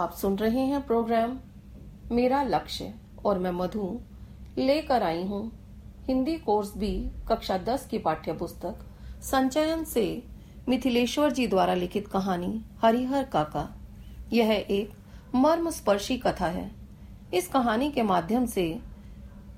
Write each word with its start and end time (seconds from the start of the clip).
आप 0.00 0.12
सुन 0.12 0.36
रहे 0.36 0.60
हैं 0.60 0.80
प्रोग्राम 0.86 1.38
मेरा 2.12 2.42
लक्ष्य 2.42 2.92
और 3.24 3.38
मैं 3.38 3.50
मधु 3.50 4.00
लेकर 4.58 5.02
आई 5.02 5.22
हूँ 5.22 5.40
हिंदी 6.06 6.36
कोर्स 6.36 6.72
भी 6.76 6.90
कक्षा 7.28 7.56
10 7.64 7.86
की 7.86 7.98
पाठ्य 7.98 8.32
पुस्तक 8.32 8.84
संचयन 9.22 9.84
से 9.84 10.04
मिथिलेश्वर 10.68 11.32
जी 11.32 11.46
द्वारा 11.46 11.74
लिखित 11.74 12.08
कहानी 12.08 12.60
हरिहर 12.82 13.24
काका। 13.24 13.68
यह 14.32 14.52
एक 14.52 14.92
मर्म 15.34 15.70
स्पर्शी 15.70 16.16
कथा 16.16 16.46
है। 16.46 16.70
इस 17.34 17.48
कहानी 17.48 17.90
के 17.90 18.02
माध्यम 18.02 18.46
से 18.46 18.68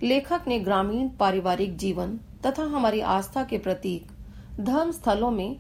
लेखक 0.03 0.49
ने 0.49 0.61
ग्रामीण 0.61 1.09
पारिवारिक 1.09 1.77
जीवन 1.77 2.19
तथा 2.47 2.71
हमारी 2.77 3.01
आस्था 3.01 3.45
के 3.45 3.59
प्रतीक 3.59 4.13
धर्म 4.61 4.91
स्थलों 4.93 5.31
में 5.31 5.57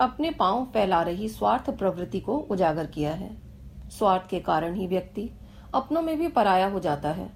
अपने 0.00 0.30
पाँव 0.30 0.64
फैला 0.64 1.02
रही 1.02 1.28
स्वार्थ 1.28 1.70
प्रवृत्ति 1.70 2.20
को 2.20 2.38
उजागर 2.38 2.86
किया 2.86 3.14
है। 3.14 3.43
स्वार्थ 3.98 4.28
के 4.28 4.40
कारण 4.40 4.74
ही 4.74 4.86
व्यक्ति 4.86 5.30
अपनों 5.74 6.02
में 6.02 6.18
भी 6.18 6.28
पराया 6.28 6.66
हो 6.66 6.80
जाता 6.80 7.08
है। 7.08 7.30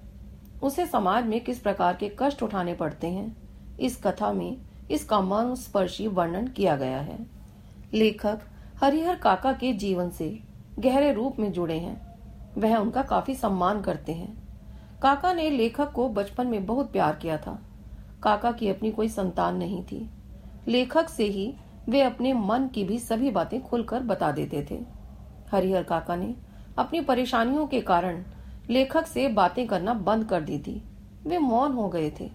उसे 0.63 0.85
समाज 0.85 1.25
में 1.25 1.43
किस 1.43 1.59
प्रकार 1.59 1.95
के 1.95 2.11
कष्ट 2.19 2.43
उठाने 2.43 2.73
पड़ते 2.73 3.07
हैं, 3.07 3.37
इस 3.77 4.01
कथा 4.03 4.33
में 4.33 4.57
इसका 4.91 5.21
मर्म 5.21 5.55
वर्णन 6.07 6.47
किया 6.47 6.75
गया 6.75 6.99
है। 6.99 7.25
लेखक 7.93 8.39
हरिहर 8.83 9.15
काका 9.15 9.53
के 9.53 9.73
जीवन 9.73 10.09
से 10.09 10.39
गहरे 10.79 11.13
रूप 11.13 11.39
में 11.39 11.51
जुड़े 11.51 11.77
हैं। 11.79 12.09
वह 12.57 12.75
उनका 12.75 13.01
काफ़ी 13.01 13.35
सम्मान 13.35 13.81
करते 13.81 14.11
हैं। 14.11 14.47
काका 15.01 15.33
ने 15.33 15.49
लेखक 15.49 15.91
को 15.91 16.09
बचपन 16.09 16.47
में 16.47 16.65
बहुत 16.65 16.91
प्यार 16.91 17.15
किया 17.15 17.37
था। 17.37 17.59
काका 18.23 18.51
की 18.51 18.69
अपनी 18.69 18.91
कोई 18.91 19.09
संतान 19.09 19.57
नहीं 19.57 19.83
थी। 19.83 20.09
लेखक 20.67 21.09
से 21.09 21.23
ही 21.23 21.53
वे 21.89 22.01
अपने 22.01 22.33
मन 22.33 22.67
की 22.67 22.83
भी 22.83 22.99
सभी 22.99 23.31
बातें 23.31 23.61
खुलकर 23.61 23.99
बता 23.99 24.31
देते 24.31 24.67
थे। 24.71 24.79
हरिहर 25.51 25.83
काका 25.83 26.15
ने 26.15 26.35
अपनी 26.79 27.01
परेशानियों 27.01 27.67
के 27.67 27.81
कारण 27.81 28.23
लेखक 28.69 29.07
से 29.07 29.27
बातें 29.27 29.67
करना 29.67 29.93
बंद 29.93 30.25
कर 30.25 30.41
दी 30.41 30.59
थी। 30.59 30.81
वे 31.27 31.37
मौन 31.37 31.71
हो 31.71 31.87
गए 31.89 32.11
थे। 32.19 32.29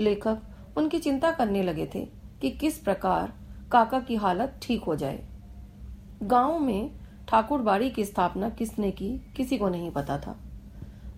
लेखक 0.00 0.38
उनकी 0.76 0.98
चिंता 0.98 1.30
करने 1.30 1.62
लगे 1.62 1.86
थे 1.94 2.04
कि 2.40 2.50
किस 2.50 2.78
प्रकार 2.78 3.32
काका 3.72 4.00
की 4.00 4.14
हालत 4.14 4.58
ठीक 4.62 4.84
हो 4.84 4.96
जाए। 4.96 5.22
गाँव 6.22 6.58
में 6.58 6.90
ठाकुरबाड़ी 7.28 7.90
की 7.90 8.04
स्थापना 8.04 8.48
किसने 8.48 8.90
की, 8.90 9.10
किसी 9.36 9.58
को 9.58 9.68
नहीं 9.68 9.90
पता 9.90 10.18
था। 10.18 10.36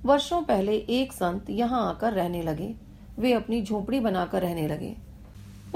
वर्षों 0.05 0.43
पहले 0.43 0.77
एक 0.77 1.13
संत 1.13 1.51
यहाँ 1.51 1.89
आकर 1.89 2.13
रहने 2.13 2.43
लगे। 2.43 2.75
वे 3.19 3.33
अपनी 3.33 3.63
झोपड़ी 3.63 4.01
बनाकर 4.01 4.43
रहने 4.43 4.67
लगे 4.69 4.95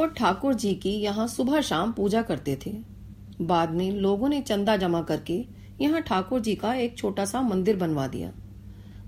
और 0.00 0.08
ठाकुर 0.08 0.54
जी 0.54 0.74
की 0.74 0.90
यहाँ 0.90 1.26
सुबह 1.28 1.60
शाम 1.60 1.92
पूजा 1.92 2.22
करते 2.22 2.58
थे। 2.66 2.72
बाद 3.40 3.70
में 3.70 3.90
लोगों 3.90 4.28
ने 4.28 4.40
चंदा 4.40 4.76
जमा 4.76 5.02
करके 5.02 5.57
यहाँ 5.80 6.00
ठाकुर 6.00 6.40
जी 6.40 6.54
का 6.54 6.74
एक 6.74 6.98
छोटा 6.98 7.24
सा 7.24 7.40
मंदिर 7.40 7.76
बनवा 7.76 8.06
दिया। 8.06 8.32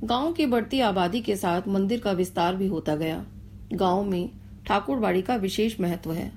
गाँव 0.05 0.33
की 0.33 0.47
बढ़ती 0.47 0.81
आबादी 0.81 1.21
के 1.21 1.37
साथ 1.37 1.69
मंदिर 1.69 2.01
का 2.01 2.13
विस्तार 2.13 2.57
भी 2.57 2.67
होता 2.67 2.97
गया। 2.97 3.25
गाँव 3.73 4.05
में 4.05 4.31
ठाकुरबाड़ी 4.67 5.23
का 5.23 5.37
विशेष 5.37 5.81
महत्व 5.81 6.13
है। 6.13 6.33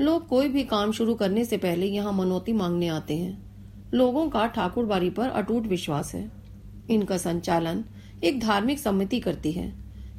लोग 0.00 0.26
कोई 0.28 0.48
भी 0.48 0.64
काम 0.64 0.92
शुरू 0.92 1.14
करने 1.14 1.44
से 1.44 1.56
पहले 1.56 1.86
यहाँ 1.86 2.12
मनोती 2.12 2.52
मांगने 2.52 2.88
आते 2.88 3.16
हैं। 3.16 3.48
लोगों 3.94 4.28
का 4.28 4.46
ठाकुरबाड़ी 4.46 5.10
पर 5.10 5.28
अटूट 5.28 5.66
विश्वास 5.66 6.14
है। 6.14 6.30
इनका 6.90 7.16
संचालन 7.16 7.84
एक 8.24 8.40
धार्मिक 8.40 8.78
समिति 8.78 9.20
करती 9.20 9.52
है। 9.52 9.72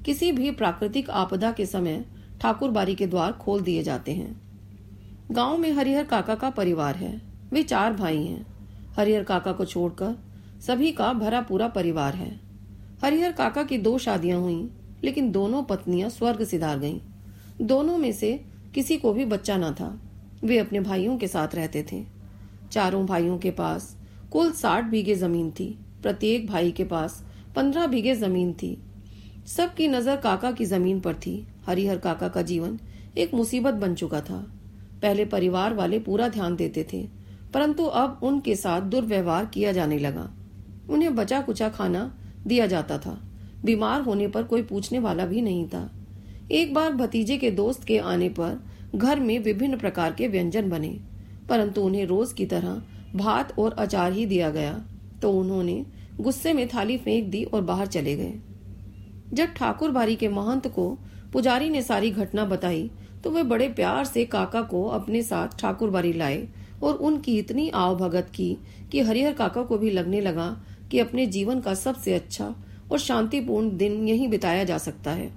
किसी 0.05 0.31
भी 0.31 0.51
प्राकृतिक 0.51 1.09
आपदा 1.09 1.51
के 1.51 1.65
समय 1.65 2.05
ठाकुरबाड़ी 2.41 2.95
के 2.95 3.07
द्वार 3.07 3.31
खोल 3.31 3.61
दिए 3.61 3.83
जाते 3.83 4.11
हैं। 4.11 4.41
गाँव 5.31 5.57
में 5.57 5.71
हरिहर 5.71 6.03
काका 6.03 6.35
का 6.35 6.49
परिवार 6.49 6.95
है। 6.95 7.21
वे 7.51 7.63
चार 7.63 7.93
भाई 7.93 8.25
हैं। 8.25 8.58
हरिहर 8.97 9.23
काका 9.23 9.51
को 9.51 9.65
छोड़कर 9.65 10.15
सभी 10.61 10.91
का 10.91 11.11
भरा 11.13 11.41
पूरा 11.41 11.67
परिवार 11.67 12.15
है। 12.15 12.39
हरिहर 13.03 13.31
काका 13.31 13.63
की 13.63 13.77
दो 13.77 13.97
शादियाँ 13.97 14.39
हुई, 14.39 14.69
लेकिन 15.03 15.31
दोनों 15.31 15.63
पत्नियाँ 15.63 16.09
स्वर्ग 16.09 16.43
सिधार 16.43 16.79
गईं। 16.79 16.99
दोनों 17.61 17.97
में 17.97 18.11
से 18.11 18.33
किसी 18.73 18.97
को 18.97 19.13
भी 19.13 19.25
बच्चा 19.25 19.57
न 19.57 19.71
था। 19.73 19.99
वे 20.43 20.57
अपने 20.57 20.79
भाइयों 20.79 21.17
के 21.17 21.27
साथ 21.27 21.55
रहते 21.55 21.85
थे। 21.91 22.03
चारों 22.71 23.05
भाइयों 23.05 23.37
के 23.37 23.51
पास 23.51 23.95
कुल 24.31 24.51
साठ 24.51 24.85
बीघे 24.85 25.15
ज़मीन 25.15 25.49
थी। 25.51 25.67
प्रत्येक 26.01 26.47
भाई 26.47 26.71
के 26.71 26.83
पास 26.83 27.23
पंद्रह 27.55 27.87
बीघे 27.87 28.15
ज़मीन 28.15 28.53
थी। 28.53 28.77
सबकी 29.47 29.87
नज़र 29.87 30.15
काका 30.15 30.51
की 30.51 30.65
ज़मीन 30.65 30.99
पर 30.99 31.13
थी। 31.15 31.47
हरिहर 31.67 31.97
काका 31.97 32.27
का 32.27 32.41
जीवन 32.41 32.79
एक 33.17 33.33
मुसीबत 33.33 33.73
बन 33.73 33.95
चुका 33.95 34.21
था। 34.21 34.37
पहले 35.01 35.25
परिवार 35.25 35.73
वाले 35.73 35.99
पूरा 35.99 36.27
ध्यान 36.27 36.55
देते 36.55 36.85
थे। 36.93 37.07
परंतु 37.53 37.85
अब 37.85 38.19
उनके 38.23 38.55
साथ 38.55 38.81
दुर्व्यवहार 38.81 39.45
किया 39.45 39.71
जाने 39.71 39.97
लगा। 39.99 40.29
उन्हें 40.89 41.15
बचा 41.15 41.41
कुचा 41.41 41.69
खाना 41.69 42.11
दिया 42.47 42.67
जाता 42.67 42.97
था। 42.97 43.17
बीमार 43.65 44.01
होने 44.01 44.27
पर 44.27 44.43
कोई 44.43 44.61
पूछने 44.63 44.99
वाला 44.99 45.25
भी 45.25 45.41
नहीं 45.41 45.67
था। 45.67 45.89
एक 46.51 46.73
बार 46.73 46.93
भतीजे 46.93 47.37
के 47.37 47.51
दोस्त 47.51 47.83
के 47.83 47.97
आने 47.99 48.29
पर 48.29 48.59
घर 48.95 49.19
में 49.19 49.37
विभिन्न 49.39 49.77
प्रकार 49.77 50.13
के 50.13 50.27
व्यंजन 50.27 50.69
बने, 50.69 50.97
परंतु 51.49 51.81
उन्हें 51.81 52.05
रोज 52.05 52.31
की 52.33 52.45
तरह 52.45 52.81
भात 53.15 53.57
और 53.59 53.73
अचार 53.73 54.11
ही 54.13 54.25
दिया 54.25 54.49
गया 54.49 54.79
तो 55.21 55.31
उन्होंने 55.33 55.85
गुस्से 56.19 56.53
में 56.53 56.67
थाली 56.67 56.97
फेंक 56.97 57.29
दी 57.29 57.43
और 57.43 57.61
बाहर 57.61 57.87
चले 57.87 58.15
गए। 58.15 58.33
जब 59.33 59.53
ठाकुर 59.53 59.91
बारी 59.91 60.15
के 60.15 60.27
महंत 60.29 60.67
को 60.67 60.89
पुजारी 61.33 61.69
ने 61.69 61.81
सारी 61.81 62.11
घटना 62.11 62.45
बताई 62.45 62.89
तो 63.23 63.31
वे 63.31 63.43
बड़े 63.43 63.67
प्यार 63.69 64.05
से 64.05 64.25
काका 64.25 64.61
को 64.61 64.83
अपने 64.89 65.21
साथ 65.23 65.59
ठाकुर 65.59 65.89
बारी 65.89 66.13
लाए 66.13 66.47
और 66.83 66.93
उनकी 66.93 67.37
इतनी 67.39 67.69
आव 67.69 67.97
भगत 67.97 68.29
की 68.35 68.57
कि 68.91 69.01
हरिहर 69.01 69.33
काका 69.33 69.63
को 69.63 69.77
भी 69.77 69.89
लगने 69.91 70.21
लगा 70.21 70.49
कि 70.91 70.99
अपने 70.99 71.25
जीवन 71.27 71.59
का 71.61 71.73
सबसे 71.73 72.13
अच्छा 72.13 72.53
और 72.91 72.99
शांतिपूर्ण 72.99 73.77
दिन 73.77 74.07
यही 74.07 74.27
बिताया 74.27 74.63
जा 74.63 74.77
सकता 74.77 75.11
है। 75.11 75.31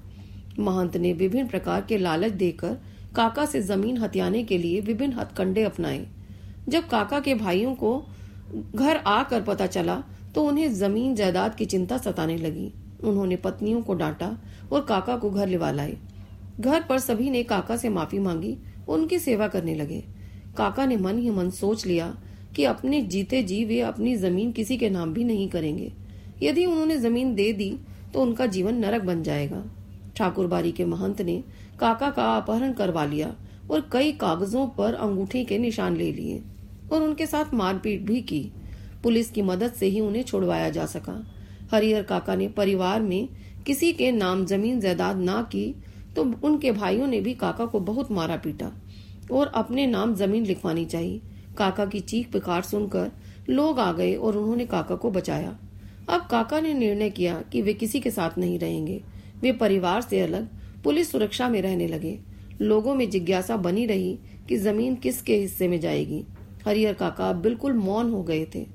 महंत 0.58 0.97
ने 0.97 1.12
विभिन्न 1.12 1.48
प्रकार 1.48 1.84
के 1.88 1.98
लालच 1.98 2.32
देकर 2.32 2.76
काका 3.16 3.44
से 3.44 3.60
ज़मीन 3.62 3.98
हथियाने 3.98 4.42
के 4.44 4.58
लिए 4.58 4.81
विभिन्न 4.81 5.12
हथकंडे 5.12 5.62
अपनाए। 5.62 6.06
जब 6.69 6.88
काका 6.88 7.20
के 7.20 7.34
भाइयों 7.34 7.75
को 7.75 7.98
घर 8.75 8.97
आकर 8.97 9.42
पता 9.42 9.66
चला 9.66 10.02
तो 10.34 10.44
उन्हें 10.44 10.72
ज़मीन 10.75 11.14
जायदाद 11.14 11.54
की 11.54 11.64
चिंता 11.64 11.98
सताने 11.98 12.36
लगी। 12.36 12.72
उन्होंने 13.04 13.36
पत्नियों 13.36 13.82
को 13.82 13.94
डांटा 13.94 14.36
और 14.72 14.81
काका 14.81 15.16
को 15.16 15.31
घर 15.31 15.48
लिवा 15.48 15.70
लाए। 15.70 15.97
घर 16.60 16.82
पर 16.82 16.98
सभी 16.98 17.31
ने 17.31 17.42
काका 17.42 17.76
से 17.76 17.88
माफ़ी 17.88 18.19
मांगी 18.19 18.56
उनकी 18.88 19.19
सेवा 19.19 19.48
करने 19.48 19.75
लगे। 19.75 20.04
काका 20.56 20.86
ने 20.86 20.96
मन 20.96 21.18
ही 21.18 21.30
मन 21.30 21.50
सोच 21.50 21.86
लिया 21.86 22.14
कि 22.56 22.64
अपने 22.64 23.00
जीते 23.02 23.42
जी 23.42 23.64
वे 23.64 23.80
अपनी 23.80 24.14
ज़मीन 24.16 24.52
किसी 24.52 24.76
के 24.76 24.90
नाम 24.90 25.12
भी 25.14 25.24
नहीं 25.24 25.48
करेंगे। 25.48 25.92
यदि 26.42 26.64
उन्होंने 26.66 26.96
ज़मीन 26.96 27.34
दे 27.34 27.52
दी 27.52 27.70
तो 28.14 28.22
उनका 28.22 28.46
जीवन 28.46 28.74
नरक 28.74 29.02
बन 29.02 29.22
जाएगा। 29.22 29.64
ठाकुर 30.16 30.46
बारी 30.46 30.72
के 30.72 30.84
महंत 30.84 31.20
ने 31.22 31.42
काका 31.80 32.10
का 32.10 32.24
अपहरण 32.36 32.72
करवा 32.72 33.04
लिया 33.04 33.34
और 33.70 33.88
कई 33.92 34.12
कागजों 34.12 34.66
पर 34.68 34.94
अंगूठे 34.94 35.44
के 35.44 35.58
निशान 35.58 35.96
ले 35.96 36.10
लिए 36.12 36.42
और 36.92 37.02
उनके 37.02 37.26
साथ 37.26 37.54
मारपीट 37.54 38.02
भी 38.02 38.20
की। 38.22 38.50
पुलिस 39.02 39.30
की 39.30 39.42
मदद 39.42 39.72
से 39.72 39.86
ही 39.86 40.00
उन्हें 40.00 40.22
छुड़वाया 40.22 40.69
जा 40.70 40.86
सका। 40.86 41.14
हरिहर 41.72 42.02
काका 42.02 42.34
ने 42.34 42.48
परिवार 42.48 43.02
में 43.02 43.28
किसी 43.66 43.92
के 43.92 44.10
नाम 44.12 44.44
ज़मीन 44.46 44.80
जायदाद 44.80 45.16
ना 45.16 45.40
की 45.52 45.64
तो 46.16 46.24
उनके 46.44 46.72
भाइयों 46.72 47.06
ने 47.06 47.20
भी 47.20 47.34
काका 47.34 47.66
को 47.66 47.80
बहुत 47.80 48.10
मारा 48.12 48.36
पीटा। 48.36 48.70
और 49.30 49.46
अपने 49.46 49.86
नाम 49.86 50.14
ज़मीन 50.14 50.46
लिखवानी 50.46 50.84
चाहिए। 50.84 51.20
काका 51.58 51.86
की 51.86 52.00
चीख 52.00 52.32
पुकार 52.32 52.62
सुनकर 52.62 53.10
लोग 53.48 53.80
आ 53.80 53.92
गए 53.92 54.14
और 54.14 54.36
उन्होंने 54.36 54.66
काका 54.66 54.94
को 54.94 55.10
बचाया। 55.10 55.58
अब 56.08 56.26
काका 56.26 56.60
ने 56.60 56.74
निर्णय 56.74 57.10
किया 57.10 57.40
कि 57.40 57.62
वे 57.62 57.74
किसी 57.74 58.00
के 58.00 58.10
साथ 58.10 58.38
नहीं 58.38 58.58
रहेंगे। 58.58 59.02
वे 59.40 59.52
परिवार 59.52 60.00
से 60.00 60.20
अलग, 60.20 60.48
पुलिस 60.84 61.12
सुरक्षा 61.12 61.48
में 61.48 61.62
रहने 61.62 61.86
लगे। 61.86 62.18
लोगों 62.60 62.94
में 62.94 63.10
जिज्ञासा 63.10 63.56
बनी 63.56 63.86
रही 63.86 64.18
कि 64.48 64.56
ज़मीन 64.56 64.94
किसके 64.94 65.36
हिस्से 65.36 65.68
में 65.68 65.80
जाएगी। 65.80 66.24
हरिहर 66.66 66.94
काका 66.94 67.32
बिल्कुल 67.32 67.72
मौन 67.72 68.10
हो 68.10 68.22
गए 68.22 68.46
थे। 68.54 68.66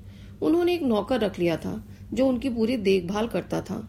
उन्होंने 0.42 0.74
एक 0.74 0.82
नौकर 0.82 1.20
रख 1.20 1.38
लिया 1.38 1.56
था, 1.56 1.84
जो 2.14 2.26
उनकी 2.26 2.50
पूरी 2.50 2.76
देखभाल 2.76 3.26
करता 3.26 3.60
था। 3.60 3.88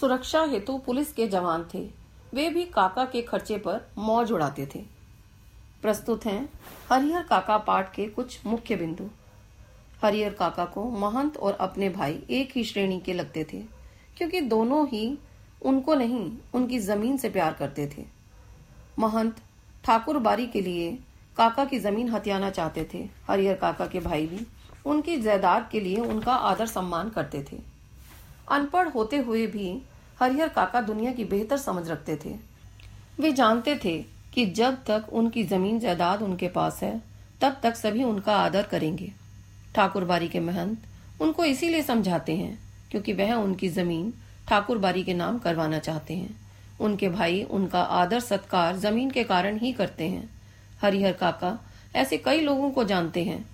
सुरक्षा 0.00 0.42
हेतु 0.42 0.78
पुलिस 0.78 1.12
के 1.12 1.26
जवान 1.26 1.66
थे। 1.74 1.88
वे 2.34 2.50
भी 2.50 2.64
काका 2.64 3.04
के 3.04 3.22
खर्चे 3.22 3.56
पर 3.56 3.88
मौज 3.98 4.32
उड़ाते 4.32 4.68
थे। 4.74 4.99
प्रस्तुत 5.82 6.24
हैं 6.26 6.48
हरिहर 6.90 7.22
काका 7.22 7.56
पाठ 7.58 7.94
के 7.94 8.06
कुछ 8.08 8.46
मुख्य 8.46 8.76
बिंदु। 8.76 9.04
हरिहर 10.02 10.32
काका 10.32 10.64
को 10.64 10.84
महंत 10.90 11.36
और 11.36 11.52
अपने 11.60 11.88
भाई 11.88 12.18
एक 12.30 12.52
ही 12.54 12.64
श्रेणी 12.64 12.98
के 13.00 13.12
लगते 13.12 13.44
थे, 13.44 13.62
क्योंकि 14.16 14.40
दोनों 14.42 14.86
ही 14.88 15.18
उनको 15.62 15.94
नहीं, 15.94 16.30
उनकी 16.54 16.78
ज़मीन 16.78 17.16
से 17.16 17.28
प्यार 17.30 17.52
करते 17.52 17.86
थे। 17.88 18.04
महंत 18.98 19.36
ठाकुर 19.84 20.18
बारी 20.18 20.46
के 20.46 20.60
लिए 20.60 20.90
काका 21.36 21.64
की 21.64 21.78
ज़मीन 21.78 22.08
हथियाना 22.08 22.50
चाहते 22.50 22.88
थे, 22.94 23.08
हरिहर 23.28 23.54
काका 23.56 23.86
के 23.86 24.00
भाई 24.00 24.26
भी 24.26 24.46
उनकी 24.86 25.16
जायदाद 25.18 25.68
के 25.72 25.80
लिए 25.80 26.00
उनका 26.00 26.34
आदर 26.34 26.66
सम्मान 26.66 27.08
करते 27.10 27.42
थे। 27.42 27.58
अनपढ़ 28.48 28.88
होते 28.88 29.18
हुए 29.18 29.46
भी 29.46 29.70
हरिहर 30.20 30.48
काका 30.50 30.80
दुनिया 30.82 31.12
की 31.12 31.24
बेहतर 31.26 31.56
समझ 31.58 31.88
रखते 31.90 32.16
थे। 32.24 32.34
वे 33.20 33.32
जानते 33.32 33.78
थे 33.84 33.98
कि 34.34 34.46
जब 34.46 34.74
तक 34.84 35.06
उनकी 35.12 35.42
ज़मीन 35.44 35.78
जायदाद 35.80 36.22
उनके 36.22 36.48
पास 36.48 36.80
है, 36.82 37.00
तब 37.40 37.56
तक 37.62 37.76
सभी 37.76 38.04
उनका 38.04 38.36
आदर 38.36 38.62
करेंगे। 38.62 39.12
ठाकुरबारी 39.74 40.28
के 40.28 40.40
महंत 40.40 41.22
उनको 41.22 41.44
इसीलिए 41.44 41.82
समझाते 41.82 42.36
हैं 42.36 42.58
क्योंकि 42.90 43.12
वह 43.12 43.32
उनकी 43.34 43.68
ज़मीन 43.68 44.12
ठाकुर 44.48 44.78
बारी 44.78 45.02
के 45.02 45.14
नाम 45.14 45.38
करवाना 45.38 45.78
चाहते 45.78 46.14
हैं। 46.14 46.36
उनके 46.80 47.08
भाई 47.08 47.42
उनका 47.42 47.82
आदर 47.82 48.20
सत्कार 48.20 48.76
ज़मीन 48.76 49.10
के 49.10 49.24
कारण 49.24 49.58
ही 49.58 49.72
करते 49.72 50.08
हैं। 50.08 50.28
हरिहर 50.82 51.12
काका 51.12 51.58
ऐसे 51.96 52.16
कई 52.16 52.40
लोगों 52.40 52.70
को 52.70 52.84
जानते 52.84 53.24
हैं, 53.24 53.44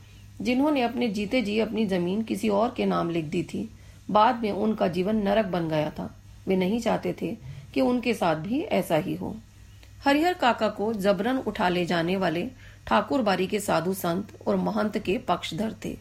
जिन्होंने 0.41 0.83
अपने 0.83 1.09
जीते 1.09 1.43
जी 1.43 1.59
अपनी 1.59 1.87
ज़मीन 1.87 2.23
किसी 2.23 2.49
और 2.49 2.75
के 2.77 2.87
नाम 2.87 3.11
लिख 3.11 3.25
दी 3.25 3.43
थी। 3.43 3.69
बाद 4.11 4.43
में 4.43 4.51
उनका 4.53 4.89
जीवन 4.89 5.17
नरक 5.17 5.47
बन 5.47 5.69
गया 5.69 5.91
था। 5.91 6.11
वे 6.49 6.57
नहीं 6.57 6.81
चाहते 6.81 7.15
थे 7.23 7.37
कि 7.75 7.81
उनके 7.81 8.15
साथ 8.15 8.37
भी 8.37 8.61
ऐसा 8.61 8.97
ही 8.97 9.15
हो। 9.15 9.35
हरिहर 10.05 10.35
काका 10.35 10.69
को 10.69 10.93
जबरन 10.93 11.37
उठा 11.39 11.69
ले 11.69 11.85
जाने 11.87 12.17
वाले 12.17 12.47
ठाकुर 12.87 13.23
बारी 13.23 13.47
के 13.47 13.61
साधु 13.61 13.95
संत 13.95 14.29
और 14.47 14.57
महंत 14.57 14.99
के 14.99 15.19
पक्षधर 15.19 15.75
थे। 15.85 15.97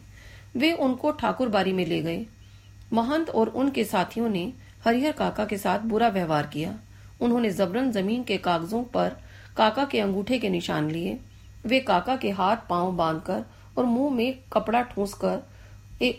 वे 0.56 0.72
उनको 0.72 1.10
ठाकुर 1.12 1.48
बारी 1.48 1.72
में 1.72 1.86
ले 1.86 2.00
गए। 2.02 2.26
महंत 2.92 3.30
और 3.30 3.48
उनके 3.48 3.84
साथियों 3.84 4.28
ने 4.28 4.52
हरिहर 4.84 5.12
काका 5.12 5.44
के 5.44 5.58
साथ 5.58 5.78
बुरा 5.78 6.08
व्यवहार 6.08 6.46
किया। 6.46 6.74
उन्होंने 7.20 7.50
जबरन 7.50 7.90
ज़मीन 7.92 8.22
के 8.24 8.36
कागजों 8.38 8.82
पर 8.84 9.16
काका 9.56 9.84
के 9.84 10.00
अंगूठे 10.00 10.38
के 10.38 10.48
निशान 10.48 10.90
लिए। 10.90 11.18
वे 11.66 11.80
काका 11.80 12.16
के 12.16 12.30
हाथ 12.30 12.56
पाँव 12.70 12.92
बांधकर 12.92 13.44
और 13.78 13.84
मुँह 13.84 14.14
में 14.14 14.38
कपड़ा 14.52 14.82
ठूस 14.82 15.14
कर 15.14 15.42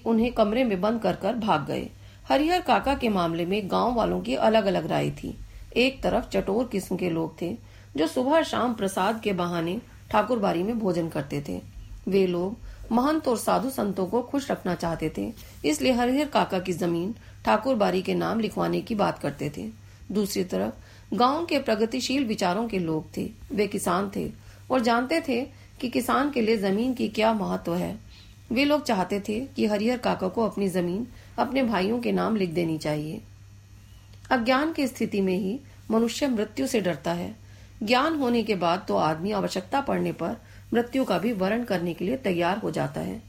उन्हें 0.05 0.31
कमरे 0.33 0.63
में 0.63 0.79
बंद 0.81 1.01
कर 1.01 1.15
कर 1.15 1.35
भाग 1.35 1.65
गए। 1.65 1.89
हरिहर 2.29 2.61
काका 2.61 2.93
के 2.95 3.09
मामले 3.09 3.45
में 3.45 3.61
गाँव 3.71 3.93
वालों 3.93 4.21
की 4.21 4.35
अलग 4.35 4.65
अलग 4.65 4.85
राय 4.85 5.09
थी। 5.11 5.37
एक 5.75 6.01
तरफ़ 6.03 6.29
चटोर 6.29 6.67
किस्म 6.67 6.95
के 6.97 7.09
लोग 7.09 7.41
थे, 7.41 7.55
जो 7.97 8.07
सुबह 8.07 8.43
शाम 8.43 8.73
प्रसाद 8.73 9.21
के 9.21 9.33
बहाने 9.33 9.79
ठाकुरबारी 10.11 10.63
में 10.63 10.77
भोजन 10.79 11.07
करते 11.09 11.43
थे। 11.49 11.59
वे 12.07 12.25
लोग 12.27 12.57
महंत 12.91 13.27
और 13.27 13.37
साधु 13.37 13.69
संतों 13.69 14.05
को 14.05 14.21
खुश 14.21 14.49
रखना 14.51 14.75
चाहते 14.75 15.11
थे, 15.17 15.31
इसलिए 15.65 15.91
हरिहर 15.91 16.27
काका 16.27 16.59
की 16.59 16.73
ज़मीन 16.73 17.13
ठाकुरबारी 17.45 18.01
के 18.01 18.15
नाम 18.15 18.39
लिखवाने 18.39 18.81
की 18.81 18.95
बात 18.95 19.19
करते 19.19 19.51
थे। 19.57 19.69
दूसरी 20.11 20.43
तरफ़, 20.43 20.73
गाँव 21.13 21.45
के 21.45 21.59
प्रगतिशील 21.59 22.25
विचारों 22.25 22.67
के 22.67 22.79
लोग 22.79 23.05
थे। 23.17 23.29
वे 23.51 23.67
किसान 23.67 24.11
थे 24.15 24.29
और 24.71 24.81
जानते 24.81 25.21
थे 25.21 25.41
कि 25.81 25.89
किसान 25.89 26.31
के 26.31 26.41
लिए 26.41 26.57
ज़मीन 26.57 26.93
की 26.93 27.07
क्या 27.09 27.33
महत्व 27.33 27.75
है। 27.75 27.97
वे 28.51 28.65
लोग 28.65 28.83
चाहते 28.83 29.19
थे 29.19 29.39
कि 29.55 29.65
हरिहर 29.65 29.97
काका 29.97 30.27
को 30.27 30.45
अपनी 30.45 30.67
ज़मीन 30.69 31.07
अपने 31.39 31.63
भाइयों 31.63 31.99
के 31.99 32.11
नाम 32.11 32.35
लिख 32.35 32.49
देनी 32.49 32.77
चाहिए। 32.77 33.21
अज्ञान 34.31 34.71
की 34.73 34.87
स्थिति 34.87 35.21
में 35.21 35.35
ही 35.35 35.59
मनुष्य 35.91 36.27
मृत्यु 36.27 36.67
से 36.67 36.81
डरता 36.81 37.11
है। 37.13 37.35
ज्ञान 37.83 38.15
होने 38.15 38.43
के 38.43 38.55
बाद 38.55 38.85
तो 38.87 38.95
आदमी 38.97 39.31
आवश्यकता 39.33 39.81
पड़ने 39.81 40.11
पर 40.13 40.35
मृत्यु 40.73 41.03
का 41.05 41.17
भी 41.19 41.31
वर्ण 41.33 41.63
करने 41.63 41.93
के 41.93 42.05
लिए 42.05 42.17
तैयार 42.19 42.57
हो 42.57 42.71
जाता 42.71 43.01
है। 43.01 43.21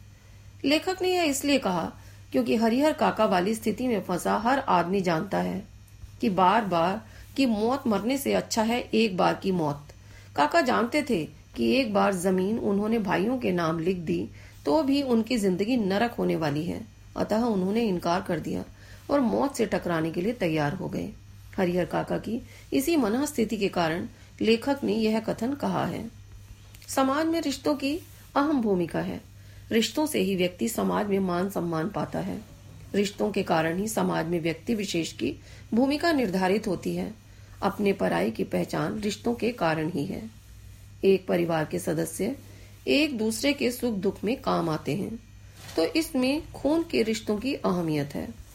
लेखक 0.65 1.03
ने 1.03 1.09
यह 1.09 1.23
इसलिए 1.25 1.59
कहा 1.59 1.93
क्योंकि 2.33 2.57
हरिहर 2.57 2.93
काका 2.95 3.25
वाली 3.27 3.55
स्थिति 3.55 3.87
में 3.89 4.01
फंसा 4.03 4.37
हर 4.39 4.59
आदमी 4.71 5.01
जानता 5.01 5.39
है 5.41 5.63
कि 6.21 6.31
बार 6.31 6.65
बार 6.67 7.01
की 7.37 7.47
मौत 7.47 7.87
मरने 7.87 8.17
से 8.19 8.33
अच्छा 8.35 8.63
है 8.63 8.81
एक 8.81 9.17
बार 9.17 9.35
की 9.35 9.53
मौत। 9.53 9.93
काका 10.37 10.61
जानते 10.63 11.03
थे 11.03 11.25
कि 11.57 11.71
एक 11.75 11.93
बार 11.95 12.15
ज़मीन 12.15 12.59
उन्होंने 12.61 12.99
भाइयों 13.01 13.39
के 13.39 13.53
नाम 13.53 13.79
लिख 13.79 13.99
दी 14.07 14.29
तो 14.65 14.83
भी 14.83 15.01
उनकी 15.05 15.37
ज़िंदगी 15.39 15.77
नरक 15.77 16.15
होने 16.15 16.37
वाली 16.37 16.65
है। 16.65 16.81
अतः 17.17 17.45
उन्होंने 17.45 17.83
इनकार 17.83 18.21
कर 18.23 18.41
दिया। 18.41 18.65
और 19.11 19.21
मौत 19.21 19.57
से 19.57 19.67
टकराने 19.67 20.11
के 20.11 20.23
लिए 20.23 20.33
तैयार 20.33 20.73
हो 20.73 20.89
गए। 20.89 21.11
हरिहर 21.57 21.85
काका 21.85 22.19
की 22.19 22.43
इसी 22.73 22.97
मन 22.97 23.25
स्थिति 23.25 23.57
के 23.57 23.69
कारण 23.69 24.09
लेखक 24.41 24.81
ने 24.85 24.95
यह 24.95 25.21
कथन 25.21 25.55
कहा 25.55 25.85
है। 25.85 26.11
समाज 26.89 27.27
में 27.27 27.41
रिश्तों 27.41 27.75
की 27.75 27.97
अहम 28.37 28.63
भूमिका 28.63 29.01
है। 29.01 29.21
रिश्तों 29.73 30.07
से 30.07 30.21
ही 30.21 30.37
व्यक्ति 30.37 30.69
समाज 30.69 31.07
में 31.07 31.19
मान 31.19 31.51
सम्मान 31.51 31.89
पाता 31.89 32.19
है। 32.19 32.41
रिश्तों 32.95 33.31
के 33.31 33.43
कारण 33.43 33.79
ही 33.79 33.89
समाज 33.89 34.27
में 34.27 34.41
व्यक्ति 34.41 34.75
विशेष 34.75 35.13
की 35.13 35.37
भूमिका 35.75 36.13
निर्धारित 36.13 36.67
होती 36.67 36.97
है। 36.97 37.15
अपने 37.63 37.93
पराई 37.93 38.31
की 38.31 38.45
पहचान 38.45 39.01
रिश्तों 39.01 39.35
के 39.35 39.53
कारण 39.53 39.91
ही 39.91 40.05
है। 40.05 40.31
एक 41.05 41.27
परिवार 41.27 41.65
के 41.65 41.79
सदस्य 41.79 42.37
एक 42.89 43.19
दूसरे 43.19 43.53
के 43.53 43.71
सुख 43.71 43.95
दुख 43.95 44.25
में 44.25 44.43
काम 44.43 44.69
आते 44.69 44.95
हैं। 44.97 45.19
तो 45.77 45.85
इसमें 45.85 46.53
खून 46.53 46.83
के 46.83 47.03
रिश्तों 47.03 47.39
की 47.39 47.55
अहमियत 47.55 48.15
है। 48.15 48.48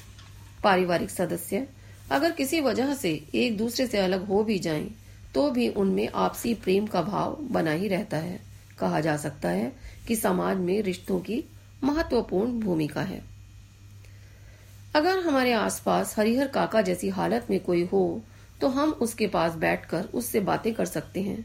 पारिवारिक 0.64 1.10
सदस्य 1.10 1.68
अगर 2.12 2.32
किसी 2.32 2.62
वजह 2.62 2.94
से 2.94 3.12
एक 3.36 3.58
दूसरे 3.58 3.88
से 3.88 3.98
अलग 3.98 4.26
हो 4.26 4.44
भी 4.44 4.58
जाएँ, 4.60 4.90
तो 5.34 5.50
भी 5.52 5.68
उनमें 5.70 6.10
आपसी 6.16 6.54
प्रेम 6.54 6.88
का 6.88 7.02
भाव 7.02 7.38
बना 7.52 7.72
ही 7.72 7.88
रहता 7.88 8.18
है। 8.18 8.40
कहा 8.80 9.00
जा 9.00 9.16
सकता 9.18 9.50
है 9.50 9.72
कि 10.08 10.16
समाज 10.16 10.58
में 10.58 10.82
रिश्तों 10.82 11.20
की 11.20 11.44
महत्वपूर्ण 11.84 12.60
भूमिका 12.60 13.02
है। 13.02 13.22
अगर 14.96 15.20
हमारे 15.20 15.54
आसपास 15.54 16.18
हरिहर 16.20 16.48
काका 16.48 16.82
जैसी 16.82 17.10
हालत 17.10 17.48
में 17.50 17.60
कोई 17.60 17.84
हो 17.86 18.22
तो 18.62 18.68
हम 18.68 18.92
उसके 19.02 19.28
पास 19.28 19.56
बैठकर 19.56 20.04
उससे 20.14 20.40
बातें 20.40 20.74
कर 20.74 20.86
सकते 20.86 21.22
हैं। 21.22 21.38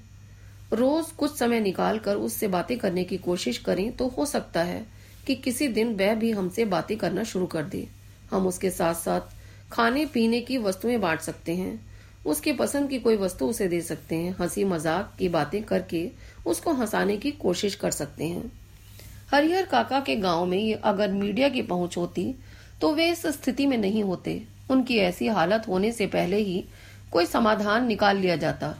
रोज 0.73 1.11
कुछ 1.12 1.37
समय 1.38 1.61
निकाल 1.61 1.99
कर 1.99 2.17
उससे 2.17 2.49
बातें 2.49 2.76
करने 2.79 3.05
की 3.05 3.17
कोशिश 3.19 3.59
करें 3.59 3.91
तो 3.93 4.09
हो 4.09 4.26
सकता 4.26 4.62
है 4.62 4.85
कि 5.26 5.35
किसी 5.35 5.69
दिन 5.69 5.94
वह 5.97 6.15
भी 6.15 6.31
हमसे 6.31 6.65
बातें 6.67 6.97
करना 6.97 7.25
शुरू 7.25 7.47
कर 7.47 7.62
दे। 7.65 7.87
हम 8.30 8.46
उसके 8.46 8.70
साथ 8.70 8.94
साथ 8.94 9.20
खाने, 9.72 10.04
पीने 10.06 10.40
की 10.40 10.58
वस्तुएँ 10.58 10.96
बांट 10.98 11.20
सकते 11.20 11.54
हैं। 11.54 11.78
उसकी 12.26 12.52
पसंद 12.52 12.88
की 12.90 12.98
कोई 12.98 13.16
वस्तु 13.16 13.46
उसे 13.46 13.69
दे 13.69 13.80
सकते 13.80 14.16
हैं। 14.16 14.34
हँसी 14.40 14.64
मज़ाक 14.64 15.14
की 15.19 15.28
बातें 15.28 15.62
करके 15.62 16.08
उसको 16.46 16.72
हंसाने 16.72 17.16
की 17.16 17.30
कोशिश 17.32 17.75
कर 17.75 17.90
सकते 17.90 18.25
हैं। 18.25 18.50
हरिहर 19.30 19.66
काका 19.66 20.00
के 20.00 20.16
गाँव 20.16 20.44
में 20.46 20.58
ये 20.58 20.75
अगर 20.84 21.12
मीडिया 21.12 21.48
की 21.48 21.62
पहुँच 21.62 21.96
होती 21.96 22.34
तो 22.80 22.92
वे 22.94 23.10
इस 23.10 23.26
स्थिति 23.26 23.66
में 23.66 23.76
नहीं 23.76 24.02
होते। 24.02 24.42
उनकी 24.70 24.96
ऐसी 24.98 25.26
हालत 25.28 25.69
होने 25.69 25.92
से 25.92 26.06
पहले 26.06 26.36
ही 26.36 26.64
कोई 27.12 27.26
समाधान 27.26 27.86
निकाल 27.86 28.16
लिया 28.16 28.36
जाता। 28.36 28.74